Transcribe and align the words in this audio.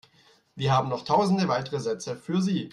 Wir 0.55 0.71
haben 0.73 0.89
noch 0.89 1.05
tausende 1.05 1.47
weitere 1.47 1.79
Sätze 1.79 2.15
für 2.15 2.41
Sie. 2.41 2.69